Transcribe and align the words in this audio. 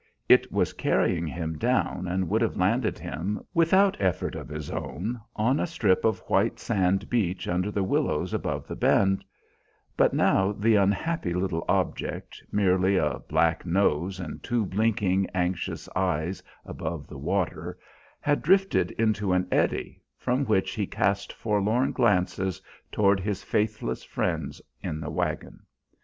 It 0.27 0.51
was 0.51 0.73
carrying 0.73 1.27
him 1.27 1.59
down 1.59 2.07
and 2.07 2.27
would 2.27 2.41
have 2.41 2.57
landed 2.57 2.97
him, 2.97 3.39
without 3.53 3.95
effort 4.01 4.33
of 4.33 4.49
his 4.49 4.71
own, 4.71 5.21
on 5.35 5.59
a 5.59 5.67
strip 5.67 6.03
of 6.03 6.17
white 6.27 6.59
sand 6.59 7.07
beach 7.07 7.47
under 7.47 7.69
the 7.69 7.83
willows 7.83 8.33
above 8.33 8.65
the 8.65 8.75
bend; 8.75 9.23
but 9.95 10.11
now 10.11 10.53
the 10.53 10.73
unhappy 10.73 11.35
little 11.35 11.63
object, 11.69 12.41
merely 12.51 12.97
a 12.97 13.19
black 13.29 13.63
nose 13.63 14.19
and 14.19 14.41
two 14.41 14.65
blinking 14.65 15.29
anxious 15.35 15.87
eyes 15.95 16.41
above 16.65 17.05
the 17.05 17.19
water, 17.19 17.77
had 18.21 18.41
drifted 18.41 18.89
into 18.93 19.33
an 19.33 19.47
eddy, 19.51 20.01
from 20.17 20.45
which 20.45 20.71
he 20.71 20.87
cast 20.87 21.31
forlorn 21.31 21.91
glances 21.91 22.59
toward 22.91 23.19
his 23.19 23.43
faithless 23.43 24.03
friends 24.03 24.63
in 24.81 24.99
the 24.99 25.11
wagon. 25.11 25.59